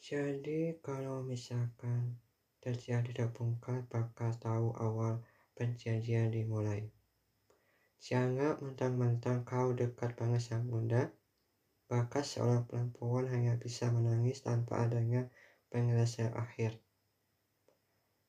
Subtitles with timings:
[0.00, 2.16] Jadi kalau misalkan
[2.56, 5.20] terjadi terbongkar bakal tahu awal
[5.52, 6.88] perjanjian dimulai.
[8.00, 11.12] Jangan mentang-mentang kau dekat banget sang bunda,
[11.84, 15.28] bahkan seorang perempuan hanya bisa menangis tanpa adanya
[15.68, 16.80] penyelesaian akhir.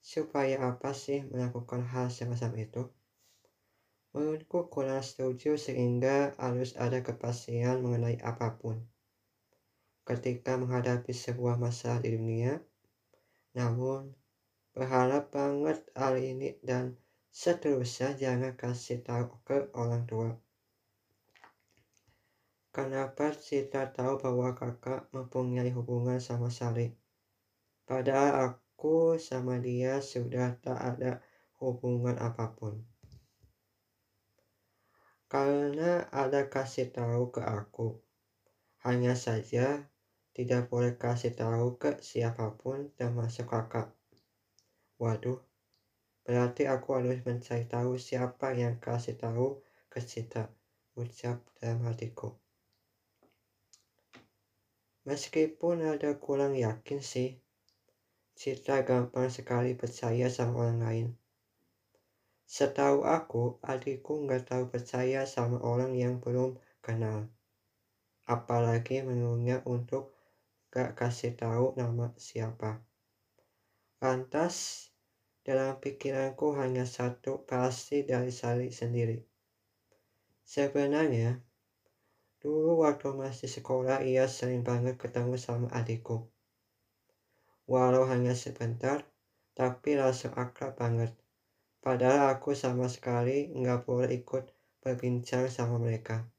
[0.04, 2.84] Supaya apa sih melakukan hal semacam itu?
[4.12, 8.92] Menurutku kurang setuju sehingga harus ada kepastian mengenai apa pun
[10.12, 12.60] ketika menghadapi sebuah masalah di dunia.
[13.56, 14.12] Namun,
[14.76, 17.00] berharap banget hal ini dan
[17.32, 20.36] seterusnya jangan kasih tahu ke orang tua.
[22.76, 26.92] Kenapa Cita tahu bahwa kakak mempunyai hubungan sama Sari?
[27.88, 31.20] Padahal aku sama dia sudah tak ada
[31.60, 32.80] hubungan apa pun.
[35.28, 38.00] Karena ada kasih tahu ke aku.
[38.88, 39.91] Hanya saja
[40.32, 43.92] tidak boleh kasih tahu ke siapa pun termasuk kakak.
[44.96, 45.44] Waduh,
[46.24, 49.60] berarti aku harus mencari tahu siapa yang kasih tahu
[49.92, 50.48] ke Cita,
[50.96, 52.32] ucap dalam hatiku.
[55.04, 57.42] Meskipun ada kurang yakin sih,
[58.38, 61.08] Cita gampang sekali percaya sama orang lain.
[62.48, 67.32] Setahu aku, adikku nggak tahu percaya sama orang yang belum kenal.
[68.28, 70.21] Apalagi menyuruhnya untuk
[70.72, 72.80] gak kasih tahu nama siapa.
[74.00, 74.88] Lantas,
[75.44, 79.20] dalam pikiranku hanya satu pasti dari Sari sendiri.
[80.48, 81.44] Sebenarnya,
[82.40, 86.32] dulu waktu masih sekolah ia sering banget ketemu sama adikku.
[87.68, 89.04] Walau hanya sebentar,
[89.52, 91.12] tapi langsung akrab banget.
[91.84, 94.48] Padahal aku sama sekali nggak boleh ikut
[94.80, 96.32] berbincang sama mereka.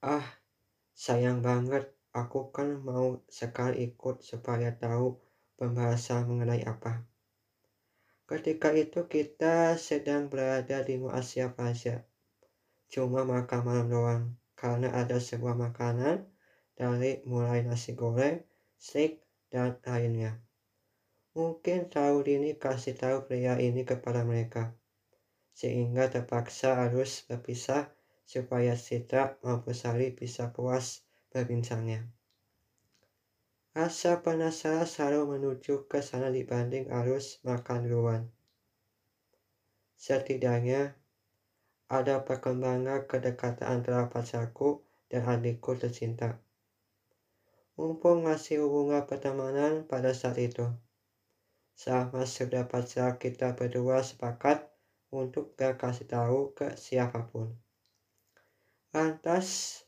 [0.00, 0.39] Ah,
[1.00, 5.16] Sayang banget, aku kan mau sekali ikut supaya tahu
[5.56, 7.08] pembahasan mengenai apa.
[8.28, 12.04] Ketika itu kita sedang berada di Asia Plaza.
[12.92, 16.28] Cuma makan malam doang, karena ada sebuah makanan
[16.76, 18.44] dari mulai nasi goreng,
[18.76, 20.36] steak, dan lainnya.
[21.32, 24.76] Mungkin tahu ini kasih tahu pria ini kepada mereka,
[25.56, 27.88] sehingga terpaksa harus berpisah
[28.30, 31.02] supaya Citra maupun Sari bisa puas
[31.34, 32.06] berbincangnya.
[33.74, 38.22] Rasa penasaran selalu menuju ke sana dibanding harus makan duluan.
[39.98, 40.94] Setidaknya,
[41.90, 46.38] ada perkembangan kedekatan antara pacarku dan adikku tercinta.
[47.74, 50.70] Mumpung masih hubungan pertemanan pada saat itu.
[51.74, 54.70] Sama sudah pacar kita berdua sepakat
[55.10, 57.69] untuk gak kasih tahu ke siapa pun.
[58.90, 59.78] Lantas,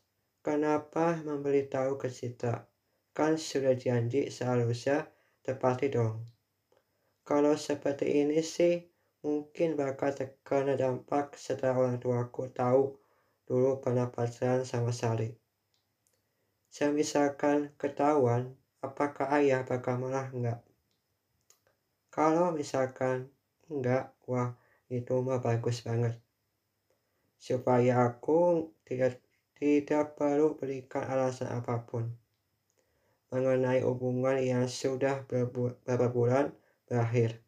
[0.47, 2.71] kenapa memberitahu ke Citra?
[3.11, 5.11] Kan sudah janji seharusnya
[5.43, 6.23] tepati dong.
[7.27, 8.79] Kalau seperti ini sih,
[9.27, 12.95] mungkin bakal terkena dampak setelah orang tuaku tahu
[13.43, 15.35] dulu pernah pacaran sama Sari.
[16.71, 18.55] Semisalkan ketahuan,
[18.87, 20.63] apakah ayah bakal marah enggak?
[22.07, 23.35] Kalau misalkan
[23.67, 24.55] enggak, wah
[24.87, 26.22] itu mah bagus banget
[27.43, 29.19] supaya aku tidak
[29.59, 32.15] tidak perlu berikan alasan apa pun
[33.35, 36.55] mengenai hubungan yang sudah beberapa bulan
[36.87, 37.43] berakhir.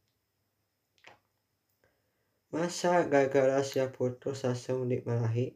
[2.51, 5.55] Masa gara-gara siap putus langsung dimarahi?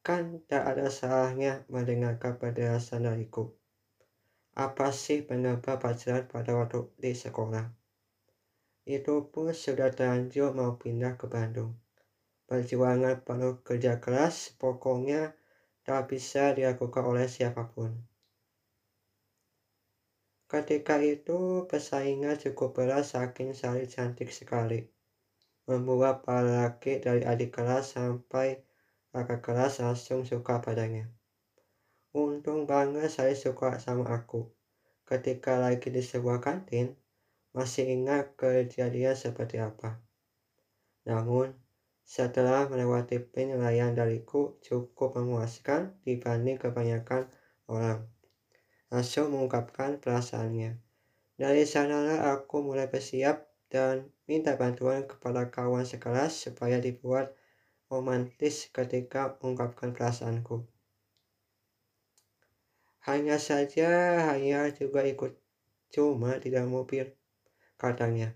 [0.00, 3.50] Kan tak ada salahnya mendengarkan penjelasan dariku.
[4.54, 7.66] Apa sih penyebab pacaran pada waktu di sekolah?
[8.86, 11.83] Itu pun sudah terlanjur mau pindah ke Bandung.
[12.44, 15.32] Perjuangan penuh kerja keras pokoknya
[15.80, 17.92] tak bisa dilakukan oleh siapa pun.
[20.44, 24.84] Ketika itu pesaingnya cukup berat saking Sari cantik sekali.
[25.64, 28.60] Membuat para laki dari adik kelas sampai
[29.08, 31.08] kakak kelas langsung suka padanya.
[32.12, 34.52] Untung banget saya suka sama aku.
[35.08, 36.92] Ketika lagi di sebuah kantin,
[37.56, 39.98] masih ingat kejadian seperti apa.
[41.08, 41.63] Namun,
[42.04, 47.32] setelah melewati penilaian dariku cukup memuaskan dibanding kebanyakan
[47.64, 48.04] orang.
[48.92, 50.78] Langsung mengungkapkan perasaannya.
[51.34, 57.34] Dari sanalah aku mulai bersiap dan minta bantuan kepada kawan sekelas supaya dibuat
[57.90, 60.62] romantis ketika mengungkapkan perasaanku.
[63.04, 65.36] Hanya saja hanya juga ikut
[65.92, 67.04] cuma tidak mobil,
[67.76, 68.32] katanya.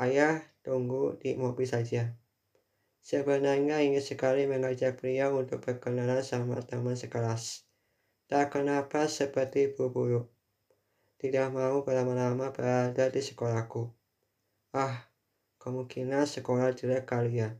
[0.00, 2.16] Ayah tunggu di mobil saja.
[3.06, 7.62] Sebenarnya ingin sekali mengajak pria untuk berkenalan sama teman sekelas.
[8.26, 10.26] Tak kenapa seperti buru-buru.
[11.14, 13.94] Tidak mau berlama-lama berada di sekolahku.
[14.74, 15.06] Ah,
[15.62, 17.54] kemungkinan sekolah jelek kali ya.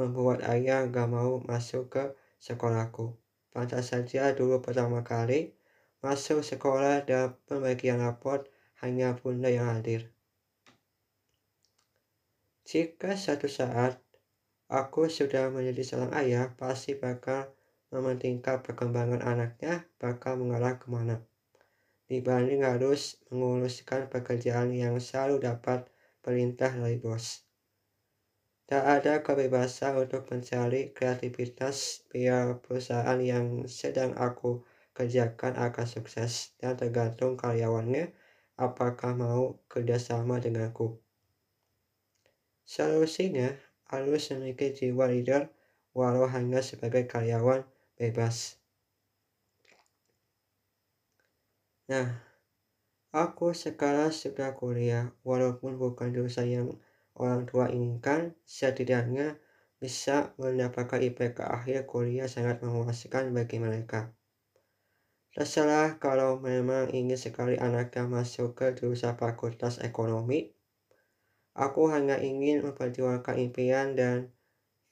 [0.00, 3.20] Membuat ayah gak mau masuk ke sekolahku.
[3.52, 5.52] Pantas saja dulu pertama kali
[6.00, 8.48] masuk sekolah dan pembagian raport
[8.80, 10.08] hanya bunda yang hadir.
[12.64, 14.05] Jika satu saat
[14.66, 17.50] aku sudah menjadi seorang ayah, pasti bakal
[17.94, 21.22] mementingkan perkembangan anaknya bakal mengarah ke mana.
[22.06, 25.90] Dibanding harus menguruskan pekerjaan yang selalu dapat
[26.22, 27.46] perintah dari bos.
[28.66, 36.74] Tak ada kebebasan untuk mencari kreativitas biar perusahaan yang sedang aku kerjakan akan sukses dan
[36.74, 38.10] tergantung karyawannya
[38.58, 40.98] apakah mau kerjasama denganku.
[42.66, 43.54] Solusinya
[43.90, 45.50] harus memiliki jiwa leader
[45.96, 47.64] walau hanya sebagai karyawan
[47.96, 48.60] bebas.
[51.86, 52.18] Nah,
[53.14, 56.66] aku sekarang sudah kuliah, walaupun bukan jurusan yang
[57.14, 59.38] orang tua inginkan, setidaknya
[59.78, 64.10] bisa mendapatkan IPK akhir kuliah sangat memuaskan bagi mereka.
[65.36, 70.55] Terserah kalau memang ingin sekali anaknya masuk ke jurusan fakultas ekonomi
[71.56, 74.28] Aku hanya ingin memperjuangkan impian dan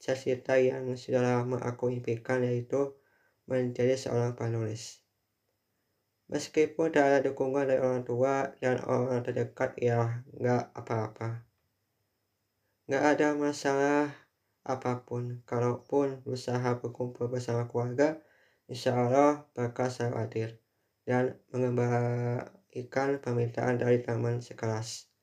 [0.01, 2.97] cita-cita yang sudah lama aku impikan yaitu
[3.45, 5.05] menjadi seorang penulis.
[6.33, 11.45] Meskipun tak ada dukungan dari orang tua dan orang terdekat ya nggak apa-apa.
[12.89, 14.09] Nggak ada masalah
[14.65, 15.45] apa pun.
[15.45, 18.17] Kalaupun berusaha berkumpul bersama keluarga,
[18.73, 20.51] insya Allah bakal selalu hadir
[21.05, 25.14] dan mengembalikan permintaan dari teman sekelas.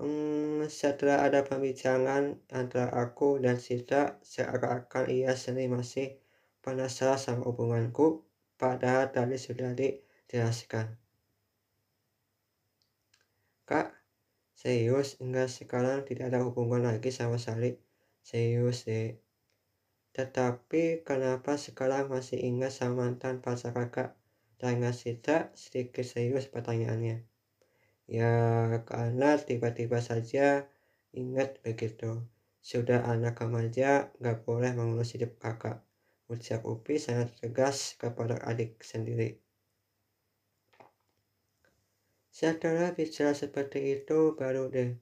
[0.00, 6.16] Hmm, setelah ada pembicaraan antara aku dan Sita, seakan-akan ia sendiri masih
[6.64, 8.24] penasaran sama hubunganku,
[8.56, 10.96] padahal tadi sudah dijelaskan.
[13.68, 13.92] Kak,
[14.56, 17.76] serius enggak sekarang tidak ada hubungan lagi sama Sali?
[18.24, 19.20] Serius deh.
[20.16, 24.16] Tetapi kenapa sekarang masih ingat sama mantan pacar kakak?
[24.60, 27.31] Tanya Sita sedikit serius pertanyaannya.
[28.10, 30.66] Ya karena tiba-tiba saja
[31.14, 32.26] ingat begitu.
[32.62, 35.82] Sudah anak remaja gak boleh mengurus hidup kakak.
[36.30, 39.42] Ucap Upi sangat tegas kepada adik sendiri.
[42.32, 44.96] Setelah bicara seperti itu baru deh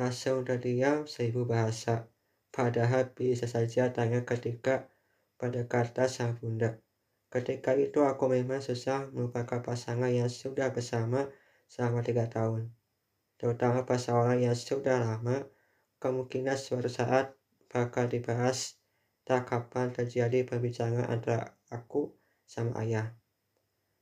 [0.00, 2.08] langsung terdiam seribu bahasa.
[2.48, 4.88] Padahal bisa saja tanya ketika
[5.36, 6.80] pada kata sang bunda.
[7.30, 11.30] Ketika itu aku memang susah melupakan pasangan yang sudah bersama
[11.70, 12.74] selama tiga tahun.
[13.38, 15.46] Terutama pas orang yang sudah lama,
[16.02, 17.32] kemungkinan suatu saat
[17.70, 18.82] bakal dibahas
[19.22, 22.10] tak kapan terjadi pembicaraan antara aku
[22.42, 23.14] sama ayah.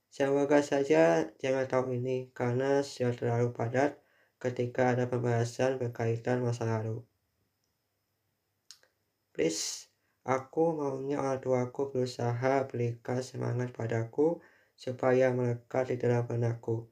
[0.09, 4.01] Semoga saja jangan tahu ini karena sudah terlalu padat
[4.41, 7.05] ketika ada pembahasan berkaitan masa lalu.
[9.29, 9.93] Please,
[10.25, 14.41] aku maunya orang tuaku berusaha berikan semangat padaku
[14.73, 16.89] supaya melekat di dalam benakku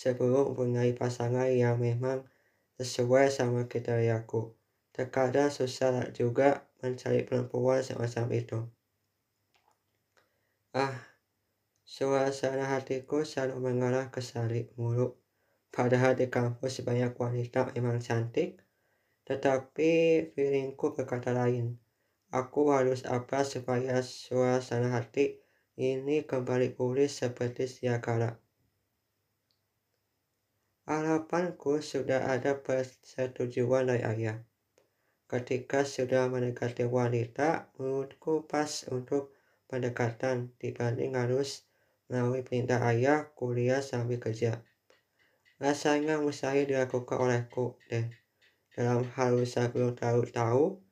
[0.00, 2.24] sebelum mempunyai pasangan yang memang
[2.80, 4.56] sesuai sama kriteriaku.
[4.96, 8.58] Terkadang susah juga mencari perempuan semacam itu.
[10.72, 10.96] Ah,
[11.84, 15.20] suasana hatiku selalu mengarah ke Sari mulu.
[15.68, 18.64] Padahal di kampus banyak wanita memang cantik,
[19.28, 19.92] tetapi
[20.32, 21.76] feelingku berkata lain.
[22.32, 25.44] Aku harus apa supaya suasana hati
[25.76, 28.40] ini kembali pulih seperti siakala.
[30.90, 34.42] Harapanku sudah ada persetujuan dari ayah.
[35.30, 39.30] Ketika sudah mendekati wanita, menurutku pas untuk
[39.70, 41.62] pendekatan dibanding harus
[42.10, 44.66] melalui perintah ayah kuliah sambil kerja.
[45.62, 48.10] Rasanya mustahil dilakukan olehku deh.
[48.74, 50.82] Dalam hal usaha belum tahu tahu,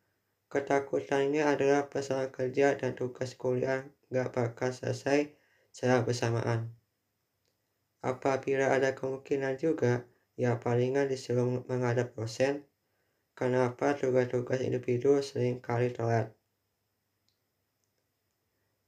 [0.47, 3.83] ketakutannya adalah pesanan kerja dan tugas kuliah
[4.15, 5.35] gak bakal selesai
[5.75, 6.78] secara bersamaan.
[7.99, 10.07] Apabila ada kemungkinan juga,
[10.39, 12.63] ya palingan disuruh menghadap dosen.
[13.35, 16.35] Kenapa tugas-tugas individu sering kali telat?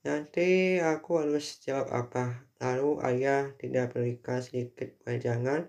[0.00, 2.48] Nanti aku harus jawab apa?
[2.62, 5.68] Lalu ayah tidak berikan sedikit wejangan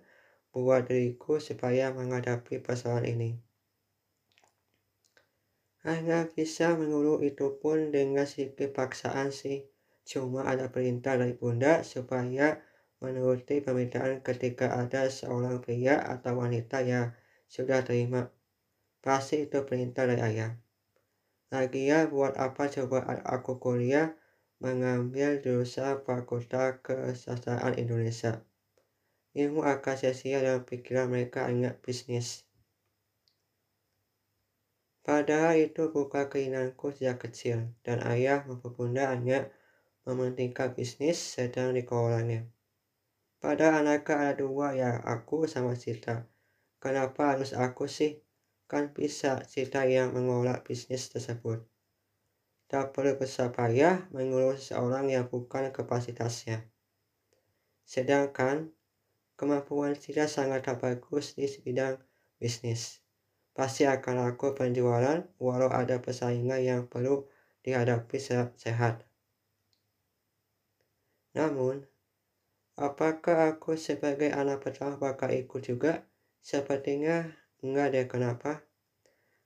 [0.55, 3.31] buat diriku supaya menghadapi persoalan ini.
[5.81, 9.65] Hanya bisa mengurus itu pun dengan sedikit paksaan sih.
[10.05, 12.62] Cuma ada perintah dari bunda supaya
[13.01, 17.12] menuruti permintaan ketika ada seorang pria atau wanita yang
[17.50, 18.29] sudah terima.
[19.01, 20.53] Pasti itu perintah dari ayah.
[21.51, 24.15] Lagian buat apa coba aku kuliah
[24.62, 28.46] mengambil jurusan Fakultas Kesastraan Indonesia.
[29.34, 32.46] Ilmu akan sia-sia dalam pikiran mereka hanya bisnis.
[35.01, 39.50] Padahal itu bukan keinginanku sejak kecil, dan ayah maupun bunda hanya
[40.05, 42.46] mementingkan bisnis sedang dikelolanya.
[43.41, 46.29] Padahal anaknya ada dua ya, aku sama Cita.
[46.77, 48.21] Kenapa harus aku sih?
[48.69, 51.65] Kan bisa Cita yang mengelola bisnis tersebut.
[52.69, 56.69] Tak perlu besar payah mengurus seorang yang bukan kapasitasnya.
[57.81, 58.69] Sedangkan
[59.36, 61.98] kemampuan Cita sangat bagus di bidang
[62.38, 63.01] bisnis
[63.51, 67.27] pasti akan laku penjualan walau ada persaingan yang perlu
[67.62, 68.17] dihadapi
[68.55, 69.03] sehat.
[71.36, 71.83] Namun,
[72.79, 76.05] apakah aku sebagai anak pertama bakal ikut juga?
[76.41, 77.29] Sepertinya
[77.61, 78.65] enggak deh kenapa?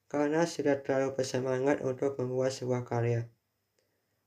[0.08, 3.28] Karena sudah terlalu bersemangat untuk membuat sebuah karya.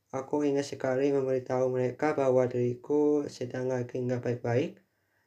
[0.08, 4.80] Aku ingin sekali memberitahu mereka bahwa diriku sedang lagi enggak baik-baik,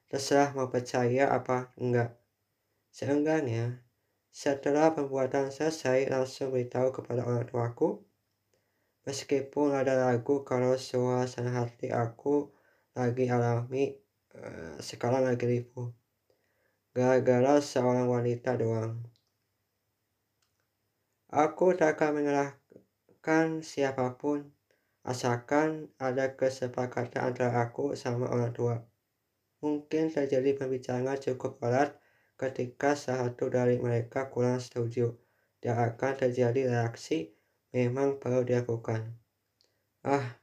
[0.10, 2.18] terserah mau percaya apa enggak.
[2.90, 3.86] Seenggaknya,
[4.32, 8.04] setelah pembuatan selesai, langsung beritahu kepada orang tuaku.
[9.02, 12.54] Meskipun ada lagu kalau suasana hati aku
[12.92, 13.96] lagi alami,
[14.36, 15.96] uh, sekarang lagi ribu.
[16.92, 19.00] Gara-gara seorang wanita doang.
[21.32, 24.52] Aku tak akan menyalahkan siapa pun,
[25.08, 28.84] asalkan ada kesepakatan antara aku sama orang tua.
[29.64, 31.96] Mungkin terjadi pembicaraan cukup berat
[32.36, 35.14] ketika satu dari mereka kurang setuju
[35.62, 37.32] dan akan terjadi reaksi
[37.70, 39.14] memang perlu dilakukan.
[40.02, 40.41] Ah,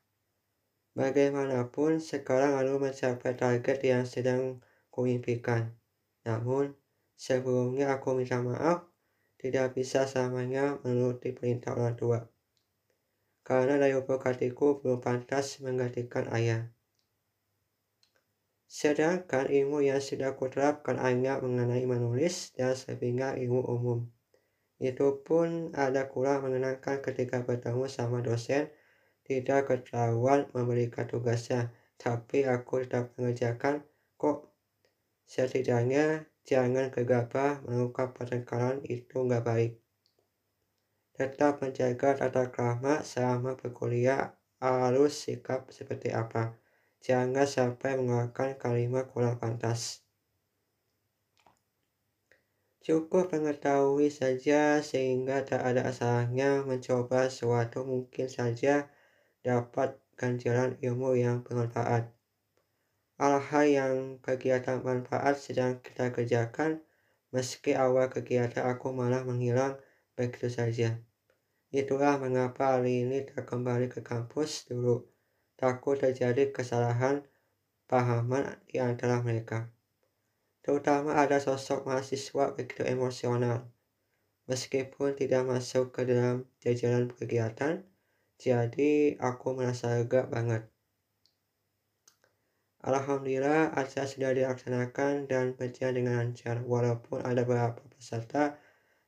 [0.99, 4.59] bagaimanapun sekarang lalu mencapai target yang sedang
[4.91, 5.79] kuimpikan.
[6.27, 6.75] Namun,
[7.15, 8.83] sebelumnya aku minta maaf
[9.39, 12.21] tidak bisa selamanya menuruti perintah orang tua.
[13.47, 16.69] Karena lubuk hatiku belum pantas menggantikan ayah.
[18.69, 24.05] Sedangkan ilmu yang sudah kuterapkan hanya mengenai menulis dan selebihnya ilmu umum.
[24.77, 28.69] Itu pun ada kurang mengenangkan ketika bertemu sama dosen,
[29.29, 31.69] tidak ketahuan memberikan tugasnya,
[32.01, 33.85] tapi aku tetap mengerjakan
[34.17, 34.49] kok.
[35.29, 39.73] Setidaknya jangan gegabah mengungkap pertengkaran itu nggak baik.
[41.13, 46.57] Tetap menjaga tata krama selama berkuliah harus sikap seperti apa
[46.99, 50.03] Jangan sampai mengeluarkan kalimat kurang pantas.
[52.83, 58.89] Cukup mengetahui saja sehingga tak ada asalnya mencoba sesuatu mungkin saja
[59.43, 62.11] dapat ganjaran ilmu yang bermanfaat.
[63.19, 66.83] Hal-hal yang kegiatan manfaat sedang kita kerjakan,
[67.35, 69.79] meski awal kegiatan aku malah menghilang
[70.15, 70.99] begitu saja.
[71.69, 75.05] Itulah mengapa hari ini tak kembali ke kampus dulu
[75.59, 77.27] takut terjadi kesalahan
[77.91, 79.67] pahaman di antara mereka.
[80.63, 83.67] Terutama ada sosok mahasiswa begitu emosional.
[84.47, 87.85] Meskipun tidak masuk ke dalam jajaran kegiatan,
[88.39, 90.71] jadi aku merasa lega banget.
[92.79, 98.55] Alhamdulillah acara sudah dilaksanakan dan berjalan dengan lancar walaupun ada beberapa peserta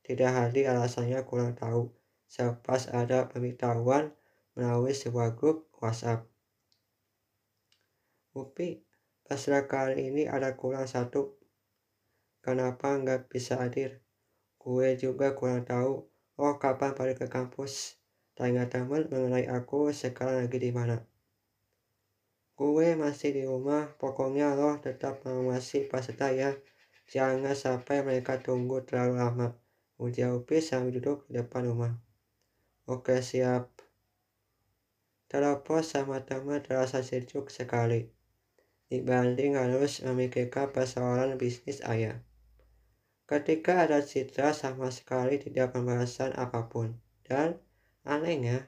[0.03, 1.95] tidak hadir alasannya kurang tahu
[2.27, 4.11] selepas ada pemberitahuan
[4.59, 6.27] melalui sebuah grup WhatsApp.
[8.35, 8.83] Upi,
[9.23, 11.39] pasrah kali ini ada kurang satu.
[12.43, 14.03] Kenapa nggak bisa hadir?
[14.59, 16.11] Gue juga kurang tahu.
[16.43, 18.00] Oh, kapan balik ke kampus?
[18.41, 20.97] Tanya teman mengenai aku sekarang lagi di mana.
[22.57, 26.57] Gue masih di rumah, pokoknya lo tetap mengawasi peserta ya.
[27.13, 29.49] Jangan sampai mereka tunggu terlalu lama.
[30.01, 31.93] Ujar Upi sambil duduk di depan rumah.
[32.89, 33.69] Oke, siap.
[35.29, 38.09] Telepon sama teman terasa sejuk sekali
[38.91, 42.19] dibanding harus memikirkan persoalan bisnis ayah.
[43.31, 46.99] Ketika ada citra sama sekali tidak pembahasan apa pun.
[47.23, 47.63] Dan
[48.11, 48.67] anehnya,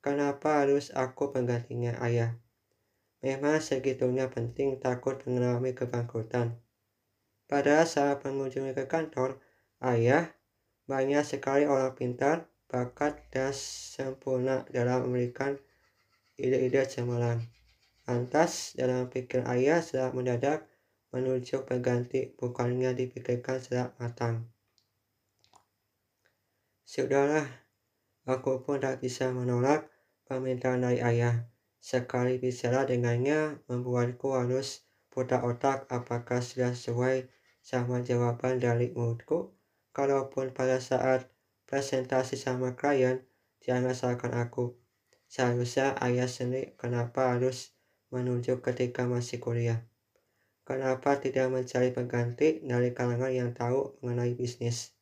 [0.00, 2.40] kenapa harus aku penggantinya ayah?
[3.20, 6.56] Memang segitunya penting takut mengalami kebangkrutan.
[7.44, 9.36] Pada saat mengunjungi ke kantor,
[9.84, 10.32] ayah
[10.88, 15.60] banyak sekali orang pintar, bakat, dan sempurna dalam memberikan
[16.40, 17.44] ide-ide cemerlang.
[18.08, 20.64] Lantas dalam pikir ayah setelah mendadak
[21.12, 24.48] menuju pengganti bukannya dipikirkan secara matang.
[26.88, 27.67] Sudahlah,
[28.28, 29.88] aku pun tak bisa menolak
[30.28, 31.48] permintaan dari ayah.
[31.80, 37.32] Sekali bicara dengannya membuatku harus putar otak apakah sudah sesuai
[37.64, 39.56] sama jawaban dari mulutku.
[39.96, 41.32] Kalaupun pada saat
[41.64, 43.24] presentasi sama klien,
[43.64, 44.76] jangan salahkan aku.
[45.26, 47.72] Seharusnya ayah sendiri kenapa harus
[48.12, 49.84] menunjuk ketika masih kuliah?
[50.68, 54.97] Kenapa tidak mencari pengganti dari kalangan yang tahu mengenai bisnis?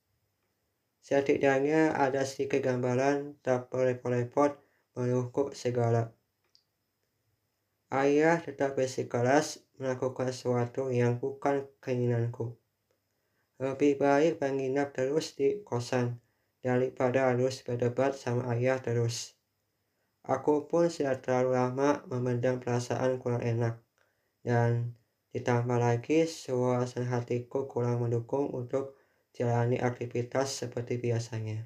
[1.06, 4.58] Setidaknya ada sedikit gambaran tak repot-repot
[4.98, 6.10] mengukur segala.
[7.94, 12.58] Ayah tetap bersikeras melakukan sesuatu yang bukan keinginanku.
[13.62, 16.18] Lebih baik menginap terus di kosan
[16.58, 19.38] daripada harus berdebat sama ayah terus.
[20.26, 23.78] Aku pun sudah terlalu lama memendam perasaan kurang enak.
[24.42, 24.98] Dan
[25.30, 28.95] ditambah lagi suasana hatiku kurang mendukung untuk
[29.36, 31.58] jalani aktivitas seperti biasanya.